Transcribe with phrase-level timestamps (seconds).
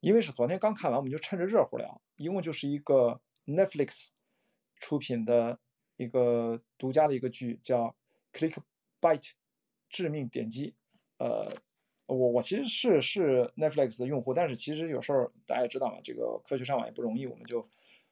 [0.00, 2.00] 因为是昨天刚看完，我们就趁着热乎聊。
[2.16, 4.08] 一共就是一个 Netflix
[4.76, 5.58] 出品的
[5.96, 7.94] 一个独家的一个剧，叫
[8.32, 8.56] Click
[8.98, 9.32] Bite
[9.90, 10.74] 致命点击。
[11.18, 11.52] 呃，
[12.06, 17.62] 我我其实是是 Netflix 的用户，但是其实有时候大家也知道嘛，这个科学上网也不容易，我们就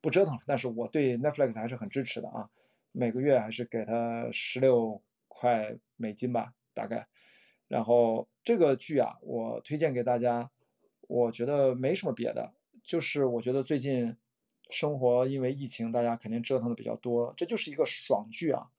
[0.00, 0.40] 不折腾了。
[0.46, 2.48] 但是我对 Netflix 还是很支持的啊，
[2.92, 7.08] 每个月还是给他十六块美金吧，大概。
[7.66, 10.52] 然后这个剧啊，我推荐给大家。
[11.12, 14.16] 我觉得没什么别的，就是我觉得最近
[14.70, 18.70] 生活因为疫情，大家肯定折腾的比较多，这就是一个爽剧啊，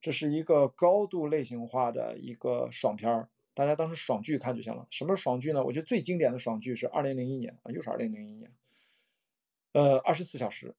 [0.00, 4.88] 这是一个高度类型化的一个爽片儿，大家当时爽剧看就行了。
[4.90, 5.64] 什么是爽剧呢？
[5.64, 8.52] 我觉得最经典的爽剧是二零零一年啊，又是二零零一年，
[9.70, 10.74] 呃，二十四小时，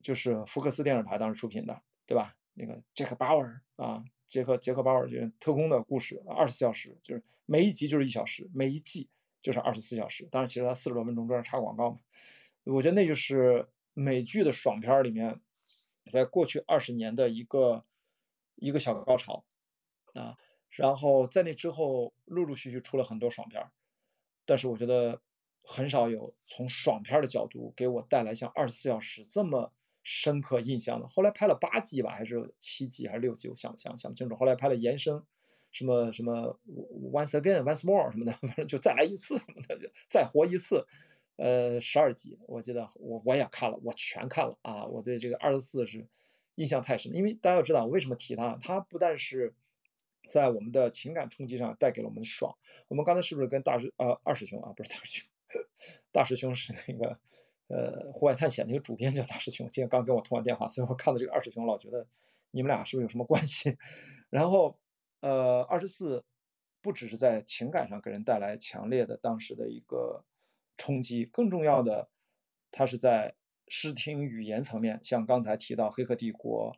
[0.00, 2.36] 就是福克斯电视台当时出品的，对吧？
[2.54, 9.08] 那个杰克鲍尔啊，杰克杰克鲍尔就是特工的故事，二十四小时，就是每一集就是一小时，每一季。
[9.42, 11.98] 就是二十四小时，当然其实它四十多分钟中间插广告嘛，
[12.62, 15.40] 我觉得那就是美剧的爽片里面，
[16.08, 17.84] 在过去二十年的一个
[18.54, 19.44] 一个小高潮
[20.14, 20.38] 啊，
[20.70, 23.60] 然后在那之后陆陆续续出了很多爽片，
[24.44, 25.20] 但是我觉得
[25.64, 29.72] 很少有从爽片的角度给我带来像二十四小时这么
[30.04, 31.08] 深刻印象的。
[31.08, 34.36] 后来拍了八季吧，还是七季还是六季，我想想想不清楚。
[34.36, 35.20] 后来拍了延伸。
[35.72, 36.56] 什么什么
[37.10, 40.86] once again once more 什么的， 反正就再来一次什么的，就再活一次。
[41.36, 44.84] 呃，十二集，我记得我我也看了，我全看了啊！
[44.84, 46.06] 我对这个二十四是
[46.56, 48.56] 印象太深，因为大家要知道，我为什么提它？
[48.60, 49.52] 它不但是
[50.28, 52.54] 在我们的情感冲击上带给了我们爽。
[52.86, 54.72] 我们刚才是不是跟大师呃二师兄啊？
[54.76, 55.28] 不是大师兄，
[56.12, 57.18] 大师兄是那个
[57.68, 62.06] 呃户外探险那个主编叫大师兄，今天刚跟我通完电话，所以我看到这个二师兄老觉得
[62.50, 63.76] 你们俩是不是有什么关系？
[64.30, 64.72] 然后。
[65.22, 66.24] 呃，二十四
[66.80, 70.24] 不只是在情感上给人带来强烈的当时的一个
[70.76, 72.10] 冲击，更重要的，
[72.72, 73.36] 它是在
[73.68, 76.72] 视听语言层面，像刚才提到《黑客帝国》，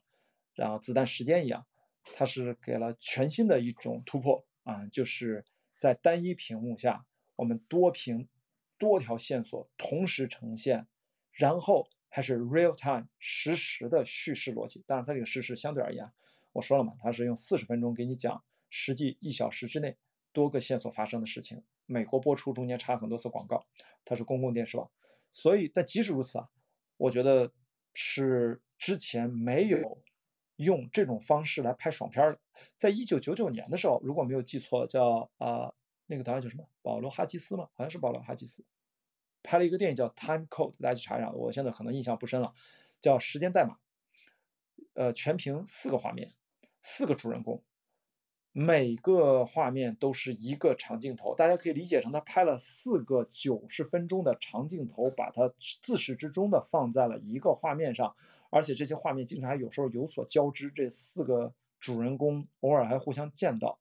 [0.52, 1.66] 然后《子弹时间》一样，
[2.12, 7.06] 它是给了全新的一种突破啊，就是在单一屏幕下，
[7.36, 8.28] 我们多屏
[8.76, 10.86] 多条线索同时呈现，
[11.32, 14.84] 然后还是 real time 实时的叙事逻辑。
[14.86, 16.04] 当然，它这个实时相对而言。
[16.54, 19.96] 我说了嘛，他是用四十分钟给你讲实际一小时之内
[20.32, 21.62] 多个线索发生的事情。
[21.86, 23.62] 美国播出中间插很多次广告，
[24.06, 24.90] 它是公共电视网，
[25.30, 26.48] 所以但即使如此啊，
[26.96, 27.52] 我觉得
[27.92, 30.02] 是之前没有
[30.56, 32.40] 用这种方式来拍爽片的。
[32.74, 35.74] 在一九九九年的时候，如果没有记错，叫啊
[36.06, 36.66] 那个导演叫什么？
[36.80, 37.68] 保罗哈吉斯吗？
[37.74, 38.64] 好像是保罗哈吉斯，
[39.42, 41.30] 拍了一个电影叫《Time Code》，大家去查一查。
[41.32, 42.54] 我现在可能印象不深了，
[42.98, 43.74] 叫《时间代码》，
[44.94, 46.32] 呃，全屏四个画面。
[46.96, 47.60] 四个主人公，
[48.52, 55.52] 每个画面都是一个长镜头，大家可以理解成他拍了四个九十分钟的长镜头，把它
[55.82, 58.14] 自始至终的放在了一个画面上，
[58.48, 63.80] 而且这些画面经常还有时候有所交织，这四个主人公偶尔还互相见到，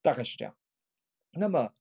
[0.00, 0.54] 大概是这样。
[1.32, 1.72] 那么，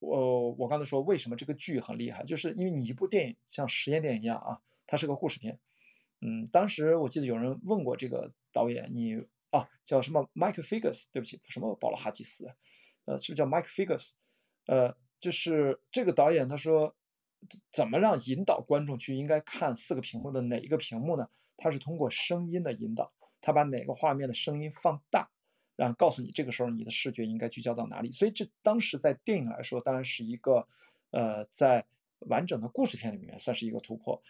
[0.00, 5.60] 我我刚才说为什么这个剧很厉害，就是因为你一部电影像实验电影一样啊，它是个故事片。
[6.24, 9.16] 嗯，当时我记得有人问过这个导演，你
[9.50, 12.46] 啊叫什么？Mike Figgis，对不起，什么保罗哈吉斯，
[13.04, 14.12] 呃，是不是叫 Mike Figgis？
[14.66, 16.94] 呃，就是这个导演他说，
[17.72, 21.28] 怎么让引导观众去应该看四个屏幕的哪一个屏幕呢？
[21.56, 25.28] 他是通过声音的引导，他把哪个画面的声音放大，
[25.74, 28.12] 然后告诉你这个时候你的视觉应该聚焦到哪里。
[28.12, 30.68] 所以这当时在电影来说，当然是一个
[31.10, 31.84] 呃，在
[32.20, 34.22] 完整的故事片里面算是一个突破。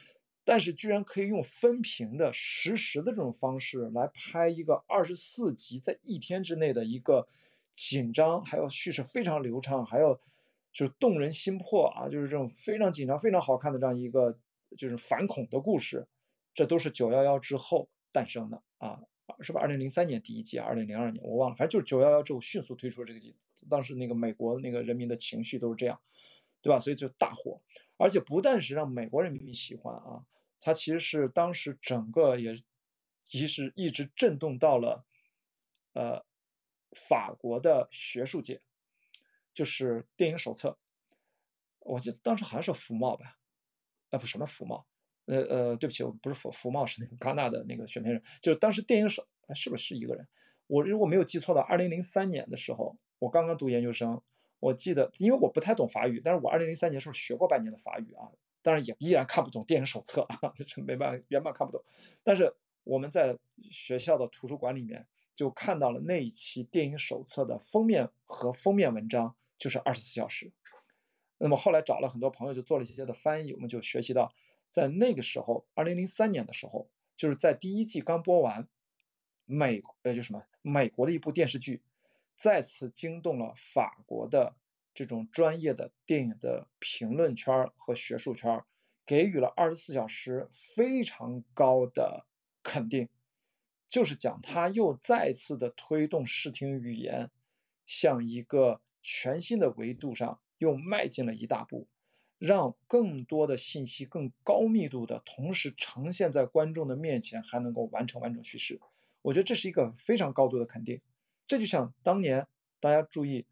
[0.45, 7.29] 但是居然可以用分屏的实时的这种方式来拍一个二十四集，在一天之内的一个
[7.75, 10.21] 紧张，还有叙事非常流畅，还有
[10.73, 14.37] 就是动人心魄啊，就是这种非常紧张、非常好看的这样一个
[14.77, 16.07] 就是反恐的故事，
[16.53, 19.01] 这都是九幺幺之后诞生的啊，
[19.41, 19.61] 是吧？
[19.61, 23.37] 二零零三年第一季，二零零二年我忘了，反正就是九幺幺之后迅速推出这个季，
[23.71, 26.01] 当时那个美国那个人民的情绪都是这样。
[26.63, 26.79] 对吧？
[26.79, 27.61] 所以就大火，
[27.97, 30.25] 而且不但是让美国人民喜欢啊，
[30.61, 32.55] 它其实是当时整个也，
[33.25, 35.05] 其实一直震动到了，
[35.95, 36.25] 呃，
[36.93, 38.63] 法国的学术界，
[39.53, 40.79] 就是电影手册，
[41.81, 43.39] 我记得当时好像是福茂吧，
[44.11, 44.87] 啊不什么福茂，
[45.27, 50.29] 呃呃，对不起，我不是福福茂，是那个戛纳的那个选片人，就是当时电影手，是不是一个人？
[50.69, 54.23] 我如果没有记错的，二零零三年的时候，我刚刚读研究生。
[54.63, 58.31] 我记得，因为我不太懂法语，但是我二零零三年时候学过半年的法语啊，
[58.63, 61.83] 当然也依然看不懂电影手册啊，这 没办法，原版看不懂。
[62.23, 62.55] 但是
[62.85, 63.37] 我们在
[63.69, 65.05] 学校的图书馆里面
[65.35, 70.53] 就看到了那一期电影手册的封面和封面文章，就是二十四小时。
[71.39, 74.33] 那么后来找了很多朋友，就做了一些的翻译，我们就学习到，
[74.69, 78.69] 在那个时候，二零零三年的时候，就是在第一季刚播完，
[79.45, 81.83] 美呃就什么美国的一部电视剧，
[82.43, 84.57] 再次惊动了法国的
[84.93, 88.65] 这种专业的电影的评论圈和学术圈，
[89.07, 92.27] 给予了二十四小时非常高的
[92.61, 93.09] 肯定，
[93.89, 97.31] 就是讲他又再次的推动视听语言
[97.87, 100.41] 向一个全新的维度上。
[100.59, 101.89] 又迈进了一大步，
[102.39, 108.81] 让更多的信息更高密度的同时呈现在观众的面前，还能够完成完整叙事。
[109.23, 111.01] 我觉得这是一个非常高度的肯定。
[111.53, 112.47] 这就像当年
[112.81, 113.45] 大家注意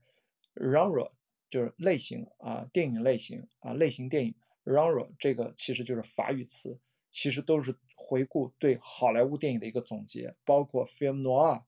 [0.54, 1.12] ，genre
[1.50, 6.78] 就是类型啊，电影类型啊，类型电影 genre 这个其实就是法语词，
[7.10, 11.64] 其实都是回顾对好莱坞电影的一个总结，包括 film noir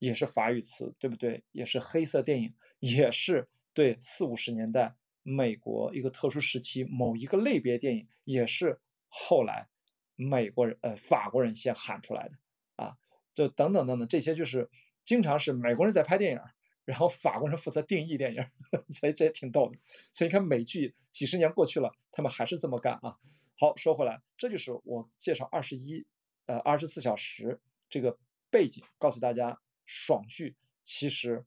[0.00, 1.44] 也是法语词，对不对？
[1.52, 3.48] 也是黑色电影，也是。
[3.72, 9.68] 对四五十年代美国一个特殊时期某一个类别电影，也是后来
[10.16, 12.34] 美国人呃法国人先喊出来的
[12.74, 12.98] 啊，
[13.32, 14.68] 就等等等等这些就是
[15.04, 16.40] 经常是美国人在拍电影，
[16.84, 18.42] 然后法国人负责定义电影，
[18.90, 19.78] 所以这也挺逗的。
[20.12, 23.16] 所以你看美剧几十年过去了，他们还是这么干啊。
[23.58, 26.06] 好，说回来，这就是我介绍二十一
[26.46, 28.18] 呃二十四小时这个
[28.50, 31.44] 背景，告诉大家爽剧其实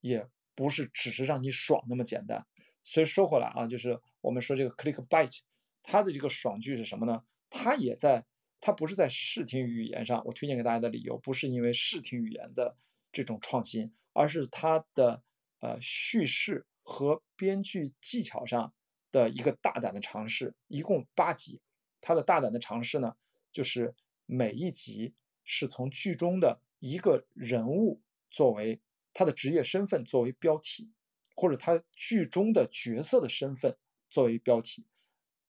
[0.00, 0.28] 也。
[0.56, 2.46] 不是只是让你爽那么简单，
[2.84, 5.40] 所以说回来啊，就是我们说这个 clickbait，
[5.82, 7.24] 它的这个爽剧是什么呢？
[7.50, 8.24] 它也在，
[8.60, 12.76] 它不是在视听语言上，我推荐给大家的理由不是因为视听语言的
[13.14, 15.22] 这种创新，而是它的
[15.60, 18.74] 呃叙事和编剧技巧上
[19.10, 20.54] 的一个大胆的尝试。
[20.68, 21.62] 一共八集，
[22.00, 23.16] 它的大胆的尝试呢，
[23.50, 23.94] 就是
[24.26, 25.14] 每一集
[25.44, 28.82] 是从剧中的一个人物作为。
[29.16, 30.90] 他的职业身份作为标题，
[31.36, 33.76] 或者他剧中的角色的身份
[34.10, 34.88] 作为标题，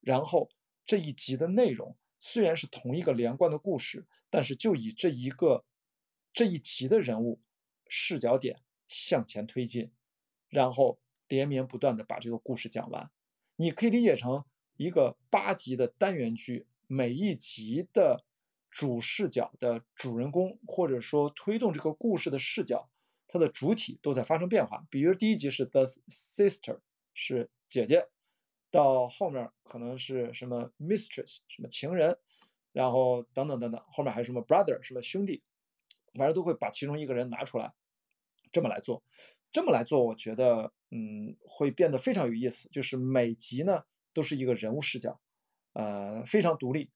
[0.01, 0.51] 然后
[0.85, 5.65] 这一集的内容虽然是同一个连贯的故事，但是就以这一个
[6.31, 7.41] 这一集的人物
[7.87, 9.91] 视角点向前推进，
[10.49, 13.09] 然后连绵不断的把这个故事讲完。
[13.55, 14.43] 你可以理解成
[14.75, 18.25] 一个八集的单元剧，每一集的
[18.69, 22.85] 主视角的主人公，或者说推动这个故事的视角。
[23.27, 26.79] 它的主体都在发生变化，比如第一集是 the sister
[27.11, 28.07] 是姐姐，
[28.69, 32.19] 到后面可能是什么 mistress 什么情人，
[32.71, 35.41] 然后等等等等，后面还有什么 brother 什么兄弟，
[36.15, 37.73] 反正都会把其中一个人拿出来，
[38.51, 39.03] 这么来做，
[39.51, 43.83] 这么来做，我觉得嗯会变得非常有意思，就是每集呢
[44.13, 45.19] 都是一个人物视角，
[45.73, 46.89] 呃非常独立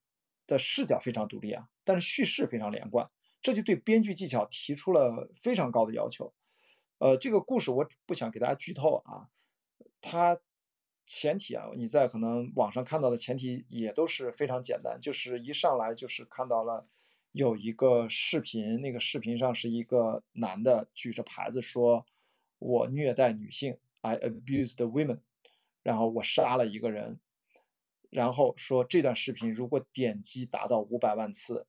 [0.48, 3.12] 的视角非常独立啊，但是叙事非常连贯。
[3.42, 6.34] 这就对编剧技巧提出了非常高的要求。
[6.98, 9.30] 呃，这个故事我不想给大家剧透啊。
[10.02, 10.42] 它
[11.06, 16.86] 前提啊，你在可能网上看到的前提也都是非常简单，就是一上来就是看到了
[17.32, 22.06] 有一个视频，那个视频上是一个男的举着牌子说
[22.60, 25.22] ：“我虐待女性，I abused women。”
[25.84, 27.20] 然后我杀了一个人，
[28.10, 31.68] 然后说这段视频如果点击达到五百万次，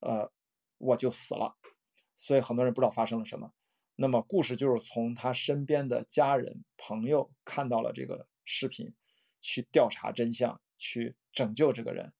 [0.00, 0.32] 呃。
[0.78, 1.56] 我就死了，
[2.14, 3.54] 所以很多人不知道发生了什么。
[3.94, 8.92] 那么故事就是从他身边的家人朋友看到了这个视频，
[9.40, 12.12] 去调查真相，去拯救这个人。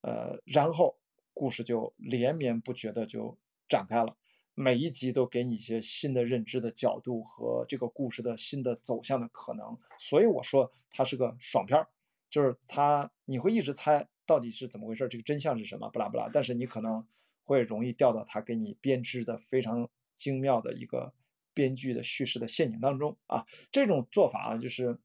[0.00, 0.96] 呃，然后
[1.32, 4.16] 故事就连绵不绝的就展开了，
[4.54, 9.78] 每一集都给你一些新的认知的角度和这个故事的新的走向的可能。
[9.98, 11.88] 所以我说它是个爽片儿，
[12.30, 16.28] 就是它你会一直猜到底是怎么回事，这个真相是什么，不拉不拉。
[16.32, 17.06] 但是你可能。
[17.44, 21.12] 会容易掉到他给你编织的非常精妙的一个
[21.52, 23.44] 编剧的叙事的陷阱当中啊！
[23.72, 24.96] 这种做法啊，就是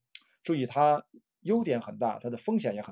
[0.44, 1.04] 注意它
[1.42, 2.86] 优点很大，它的风险也很。